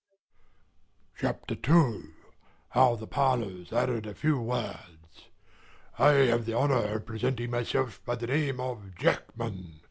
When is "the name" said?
8.15-8.59